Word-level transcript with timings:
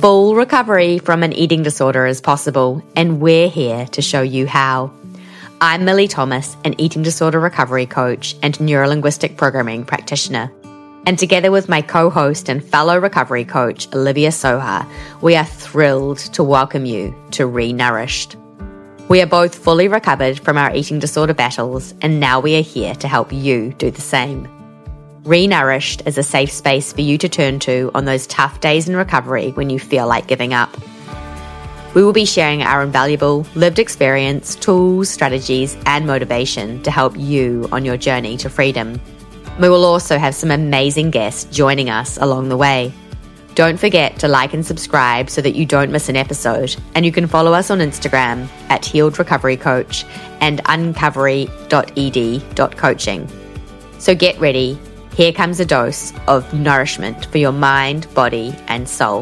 Full 0.00 0.34
recovery 0.34 0.98
from 0.98 1.22
an 1.22 1.34
eating 1.34 1.62
disorder 1.62 2.06
is 2.06 2.22
possible, 2.22 2.82
and 2.96 3.20
we're 3.20 3.50
here 3.50 3.84
to 3.88 4.00
show 4.00 4.22
you 4.22 4.46
how. 4.46 4.90
I'm 5.60 5.84
Millie 5.84 6.08
Thomas, 6.08 6.56
an 6.64 6.74
eating 6.80 7.02
disorder 7.02 7.38
recovery 7.38 7.84
coach 7.84 8.34
and 8.42 8.54
neurolinguistic 8.54 9.36
programming 9.36 9.84
practitioner. 9.84 10.50
And 11.04 11.18
together 11.18 11.50
with 11.50 11.68
my 11.68 11.82
co 11.82 12.08
host 12.08 12.48
and 12.48 12.64
fellow 12.64 12.98
recovery 12.98 13.44
coach, 13.44 13.92
Olivia 13.92 14.30
Soha, 14.30 14.88
we 15.20 15.36
are 15.36 15.44
thrilled 15.44 16.18
to 16.32 16.42
welcome 16.42 16.86
you 16.86 17.14
to 17.32 17.46
Renourished. 17.46 18.36
We 19.10 19.20
are 19.20 19.26
both 19.26 19.54
fully 19.54 19.88
recovered 19.88 20.40
from 20.40 20.56
our 20.56 20.74
eating 20.74 20.98
disorder 20.98 21.34
battles, 21.34 21.92
and 22.00 22.18
now 22.18 22.40
we 22.40 22.56
are 22.56 22.62
here 22.62 22.94
to 22.94 23.06
help 23.06 23.34
you 23.34 23.74
do 23.74 23.90
the 23.90 24.00
same. 24.00 24.59
Renourished 25.24 26.06
is 26.06 26.16
a 26.16 26.22
safe 26.22 26.50
space 26.50 26.94
for 26.94 27.02
you 27.02 27.18
to 27.18 27.28
turn 27.28 27.58
to 27.60 27.90
on 27.94 28.06
those 28.06 28.26
tough 28.26 28.60
days 28.60 28.88
in 28.88 28.96
recovery 28.96 29.50
when 29.50 29.68
you 29.68 29.78
feel 29.78 30.06
like 30.06 30.26
giving 30.26 30.54
up. 30.54 30.74
We 31.94 32.02
will 32.02 32.14
be 32.14 32.24
sharing 32.24 32.62
our 32.62 32.82
invaluable 32.82 33.46
lived 33.54 33.78
experience, 33.78 34.56
tools, 34.56 35.10
strategies, 35.10 35.76
and 35.84 36.06
motivation 36.06 36.82
to 36.84 36.90
help 36.90 37.18
you 37.18 37.68
on 37.70 37.84
your 37.84 37.98
journey 37.98 38.38
to 38.38 38.48
freedom. 38.48 38.98
We 39.60 39.68
will 39.68 39.84
also 39.84 40.16
have 40.16 40.34
some 40.34 40.50
amazing 40.50 41.10
guests 41.10 41.54
joining 41.54 41.90
us 41.90 42.16
along 42.16 42.48
the 42.48 42.56
way. 42.56 42.90
Don't 43.56 43.78
forget 43.78 44.18
to 44.20 44.28
like 44.28 44.54
and 44.54 44.64
subscribe 44.64 45.28
so 45.28 45.42
that 45.42 45.54
you 45.54 45.66
don't 45.66 45.92
miss 45.92 46.08
an 46.08 46.16
episode. 46.16 46.74
And 46.94 47.04
you 47.04 47.12
can 47.12 47.26
follow 47.26 47.52
us 47.52 47.70
on 47.70 47.80
Instagram 47.80 48.48
at 48.70 48.86
Healed 48.86 49.18
Recovery 49.18 49.58
Coach 49.58 50.06
and 50.40 50.64
uncovery.ed.coaching. 50.64 53.28
So 53.98 54.14
get 54.14 54.40
ready. 54.40 54.78
Here 55.20 55.32
comes 55.32 55.60
a 55.60 55.66
dose 55.66 56.14
of 56.28 56.50
nourishment 56.54 57.26
for 57.26 57.36
your 57.36 57.52
mind, 57.52 58.06
body, 58.14 58.56
and 58.68 58.88
soul. 58.88 59.18